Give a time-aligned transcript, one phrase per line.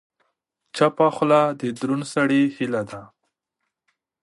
[0.75, 3.01] چپه خوله، د دروند سړي هیله ده.